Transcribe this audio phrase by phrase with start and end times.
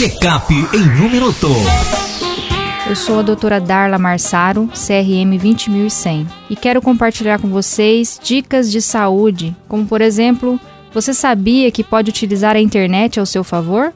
[0.00, 1.48] Check-up em minuto.
[2.88, 8.80] Eu sou a doutora Darla Marsaro, CRM 20100, e quero compartilhar com vocês dicas de
[8.80, 10.58] saúde, como por exemplo,
[10.90, 13.92] você sabia que pode utilizar a internet ao seu favor?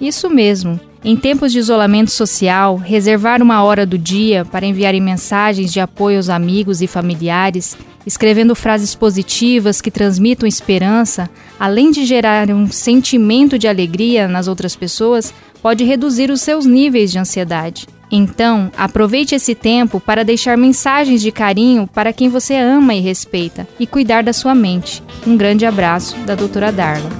[0.00, 0.80] Isso mesmo.
[1.04, 6.16] Em tempos de isolamento social, reservar uma hora do dia para enviar mensagens de apoio
[6.16, 13.58] aos amigos e familiares, escrevendo frases positivas que transmitam esperança, além de gerar um sentimento
[13.58, 15.32] de alegria nas outras pessoas,
[15.62, 17.86] pode reduzir os seus níveis de ansiedade.
[18.10, 23.66] Então, aproveite esse tempo para deixar mensagens de carinho para quem você ama e respeita
[23.80, 25.02] e cuidar da sua mente.
[25.26, 27.10] Um grande abraço da doutora Darla.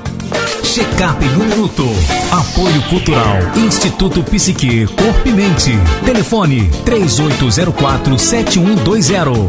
[0.62, 1.82] Check-up no minuto.
[2.30, 3.38] Apoio Cultural.
[3.56, 5.72] Instituto Psique Corpo e Mente.
[6.04, 9.48] Telefone 3804-7120.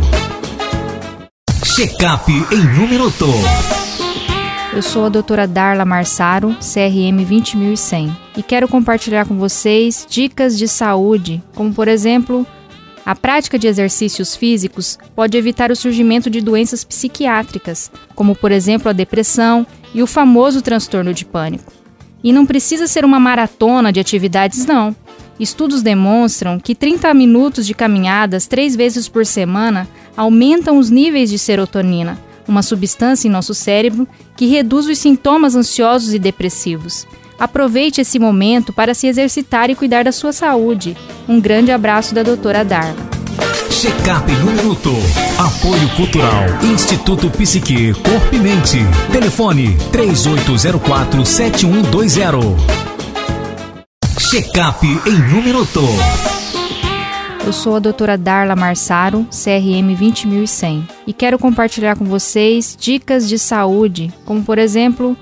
[1.76, 3.28] Check-up em um minuto.
[4.78, 10.68] Eu sou a doutora Darla Marsaro, CRM 20100, e quero compartilhar com vocês dicas de
[10.68, 12.46] saúde, como por exemplo,
[13.04, 18.88] a prática de exercícios físicos pode evitar o surgimento de doenças psiquiátricas, como por exemplo
[18.88, 19.66] a depressão
[19.96, 21.74] e o famoso transtorno de pânico.
[22.24, 24.96] E não precisa ser uma maratona de atividades, não.
[25.40, 31.40] Estudos demonstram que 30 minutos de caminhadas três vezes por semana aumentam os níveis de
[31.40, 37.06] serotonina, uma substância em nosso cérebro que reduz os sintomas ansiosos e depressivos.
[37.40, 40.98] Aproveite esse momento para se exercitar e cuidar da sua saúde.
[41.28, 42.96] Um grande abraço da doutora Darla.
[43.70, 44.90] Check-up no minuto.
[45.38, 46.46] Apoio Cultural.
[46.64, 48.80] Instituto Psique Corpo e Mente.
[49.12, 52.58] Telefone 3804-7120.
[54.20, 55.82] Check-up em um minuto.
[57.48, 63.40] Eu sou a doutora Darla Marsaro, CRM 20100, e quero compartilhar com vocês dicas de
[63.40, 65.16] saúde, como por exemplo,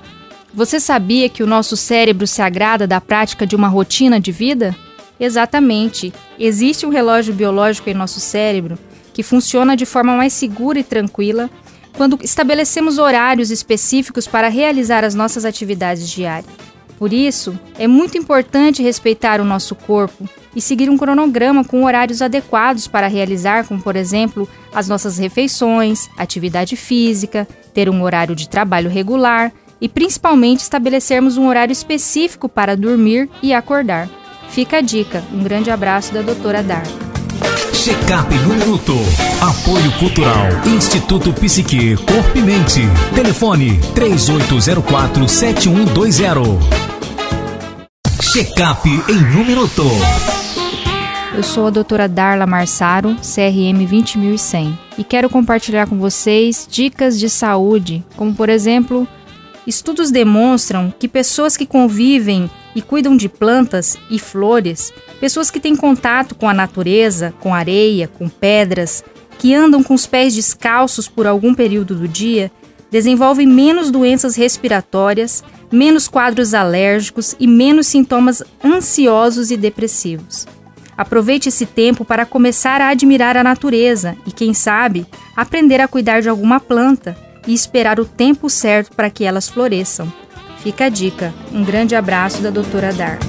[0.52, 4.74] você sabia que o nosso cérebro se agrada da prática de uma rotina de vida?
[5.20, 6.12] Exatamente.
[6.36, 8.76] Existe um relógio biológico em nosso cérebro
[9.14, 11.48] que funciona de forma mais segura e tranquila
[11.96, 16.50] quando estabelecemos horários específicos para realizar as nossas atividades diárias.
[16.98, 22.22] Por isso, é muito importante respeitar o nosso corpo e seguir um cronograma com horários
[22.22, 28.48] adequados para realizar, como por exemplo, as nossas refeições, atividade física, ter um horário de
[28.48, 34.08] trabalho regular e principalmente estabelecermos um horário específico para dormir e acordar.
[34.48, 35.22] Fica a dica.
[35.32, 37.05] Um grande abraço da doutora Dar.
[37.86, 38.94] Check-up no minuto.
[39.40, 40.48] Apoio Cultural.
[40.66, 42.80] Instituto Psique Corpo e Mente.
[43.14, 46.58] Telefone 3804-7120.
[48.20, 49.84] Check-up em um minuto.
[51.32, 57.30] Eu sou a doutora Darla Marsaro, CRM 20100, e quero compartilhar com vocês dicas de
[57.30, 59.06] saúde, como por exemplo,
[59.66, 65.74] estudos demonstram que pessoas que convivem e cuidam de plantas e flores, pessoas que têm
[65.74, 69.02] contato com a natureza, com areia, com pedras,
[69.38, 72.50] que andam com os pés descalços por algum período do dia,
[72.90, 80.46] desenvolvem menos doenças respiratórias, menos quadros alérgicos e menos sintomas ansiosos e depressivos.
[80.96, 85.06] Aproveite esse tempo para começar a admirar a natureza e, quem sabe,
[85.36, 90.12] aprender a cuidar de alguma planta e esperar o tempo certo para que elas floresçam.
[90.58, 91.32] Fica a dica.
[91.52, 93.20] Um grande abraço da doutora Dar.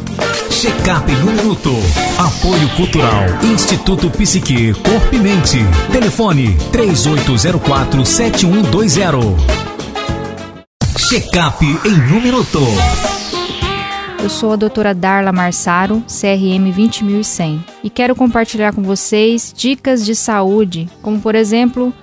[0.50, 1.70] Check-up no minuto.
[2.18, 3.26] Apoio Cultural.
[3.44, 5.60] Instituto Psique Corpo e Mente.
[5.92, 9.38] Telefone 3804-7120.
[10.98, 12.60] Check-up em um minuto.
[14.20, 20.16] Eu sou a doutora Darla Marsaro, CRM 20100, e quero compartilhar com vocês dicas de
[20.16, 21.94] saúde, como por exemplo,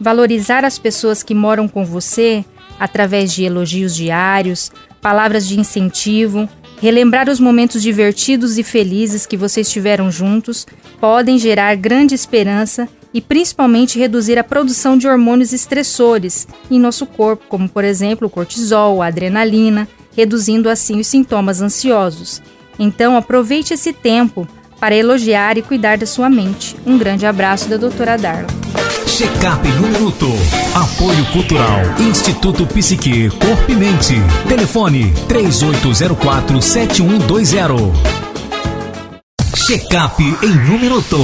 [0.00, 2.44] valorizar as pessoas que moram com você
[2.78, 6.48] através de elogios diários, palavras de incentivo,
[6.80, 10.66] relembrar os momentos divertidos e felizes que vocês tiveram juntos,
[11.00, 17.44] podem gerar grande esperança e principalmente reduzir a produção de hormônios estressores em nosso corpo,
[17.48, 22.42] como por exemplo o cortisol, a adrenalina reduzindo assim os sintomas ansiosos.
[22.78, 24.46] Então, aproveite esse tempo
[24.80, 26.76] para elogiar e cuidar da sua mente.
[26.86, 28.63] Um grande abraço da doutora Darla.
[29.16, 30.26] Check-up no minuto.
[30.74, 31.82] Apoio Cultural.
[32.00, 34.14] Instituto Psique Corpo e Mente.
[34.48, 37.92] Telefone 3804-7120.
[39.54, 41.18] Check-up em um minuto.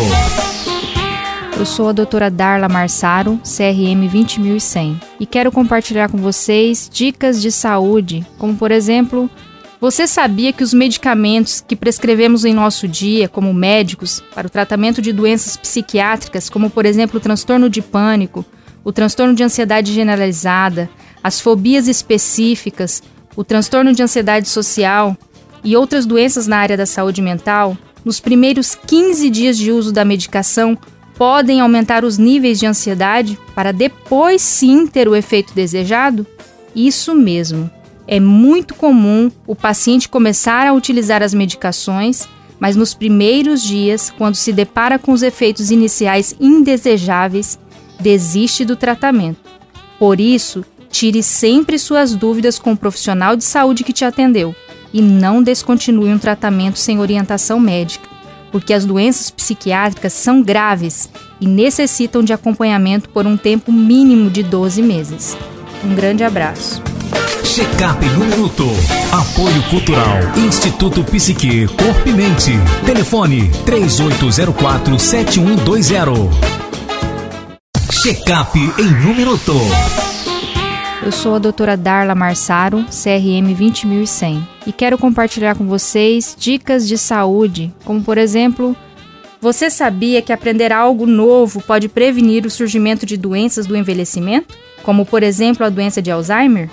[1.59, 7.51] Eu sou a doutora Darla Marsaro, CRM 20100, e quero compartilhar com vocês dicas de
[7.51, 9.29] saúde, como por exemplo,
[9.81, 15.01] você sabia que os medicamentos que prescrevemos em nosso dia, como médicos, para o tratamento
[15.01, 18.45] de doenças psiquiátricas, como por exemplo o transtorno de pânico,
[18.85, 20.91] o transtorno de ansiedade generalizada,
[21.25, 23.03] as fobias específicas,
[23.35, 25.17] o transtorno de ansiedade social,
[25.65, 30.05] e outras doenças na área da saúde mental, nos primeiros 15 dias de uso da
[30.05, 30.77] medicação,
[31.15, 36.27] podem aumentar os níveis de ansiedade para depois sim ter o efeito desejado?
[36.75, 37.71] Isso mesmo.
[38.13, 42.27] É muito comum o paciente começar a utilizar as medicações,
[42.59, 47.57] mas nos primeiros dias, quando se depara com os efeitos iniciais indesejáveis,
[48.01, 49.49] desiste do tratamento.
[49.97, 54.57] Por isso, tire sempre suas dúvidas com o profissional de saúde que te atendeu
[54.93, 58.09] e não descontinue um tratamento sem orientação médica,
[58.51, 61.09] porque as doenças psiquiátricas são graves
[61.41, 65.39] e necessitam de acompanhamento por um tempo mínimo de 12 meses.
[65.85, 66.90] Um grande abraço.
[67.45, 68.65] Check-up no Minuto.
[69.13, 70.19] Apoio Cultural.
[70.37, 72.53] Instituto Psique Corpo e Mente.
[72.85, 76.29] Telefone 3804-7120.
[77.91, 79.55] Check-up em um minuto.
[81.03, 86.99] Eu sou a doutora Darla Marsaro, CRM 20100, e quero compartilhar com vocês dicas de
[86.99, 88.77] saúde, como por exemplo,
[89.41, 95.07] você sabia que aprender algo novo pode prevenir o surgimento de doenças do envelhecimento, como
[95.07, 96.69] por exemplo a doença de Alzheimer?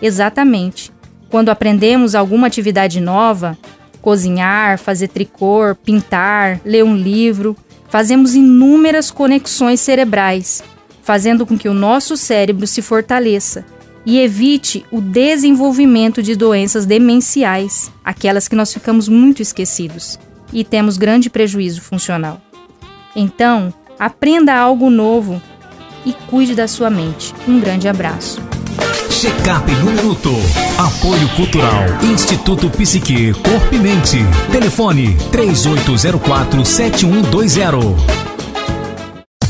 [0.00, 0.92] Exatamente.
[1.28, 3.58] Quando aprendemos alguma atividade nova,
[4.00, 7.56] cozinhar, fazer tricô, pintar, ler um livro,
[7.88, 10.62] fazemos inúmeras conexões cerebrais
[11.06, 13.64] fazendo com que o nosso cérebro se fortaleça
[14.04, 20.18] e evite o desenvolvimento de doenças demenciais, aquelas que nós ficamos muito esquecidos
[20.52, 22.40] e temos grande prejuízo funcional.
[23.14, 25.40] Então, aprenda algo novo
[26.04, 27.32] e cuide da sua mente.
[27.46, 28.55] Um grande abraço.
[29.26, 30.30] Check-up no Minuto.
[30.78, 31.82] Apoio Cultural.
[32.00, 34.18] Instituto Psique Corpo e Mente.
[34.52, 37.96] Telefone 3804-7120.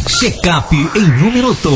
[0.08, 1.69] Check-up em um minuto.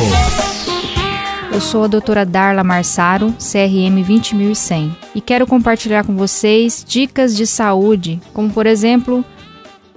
[1.52, 7.46] Eu sou a doutora Darla Marsaro, CRM 20100, e quero compartilhar com vocês dicas de
[7.46, 9.22] saúde, como por exemplo,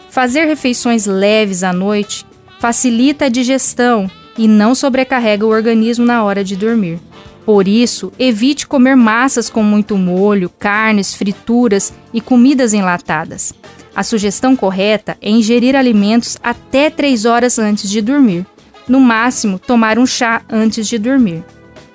[0.10, 2.26] fazer refeições leves à noite
[2.60, 7.00] facilita a digestão e não sobrecarrega o organismo na hora de dormir.
[7.46, 13.54] Por isso, evite comer massas com muito molho, carnes, frituras e comidas enlatadas.
[13.96, 18.46] A sugestão correta é ingerir alimentos até 3 horas antes de dormir.
[18.88, 21.44] No máximo, tomar um chá antes de dormir.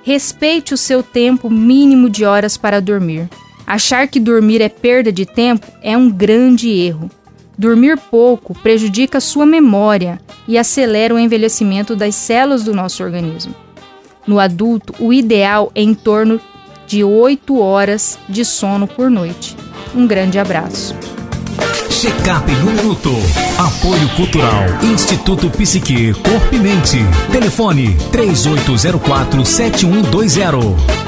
[0.02, 3.28] Respeite o seu tempo mínimo de horas para dormir.
[3.66, 7.10] Achar que dormir é perda de tempo é um grande erro.
[7.58, 13.54] Dormir pouco prejudica sua memória e acelera o envelhecimento das células do nosso organismo.
[14.28, 16.38] No adulto, o ideal é em torno
[16.86, 19.56] de 8 horas de sono por noite.
[19.94, 20.94] Um grande abraço.
[21.88, 23.08] Check-up no Minuto.
[23.56, 24.64] Apoio Cultural.
[24.82, 26.98] Instituto Psique Corpo e Mente.
[27.32, 31.07] Telefone 3804-7120.